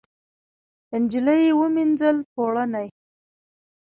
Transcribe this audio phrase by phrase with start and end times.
[1.01, 2.87] نجلۍ ومینځل پوړني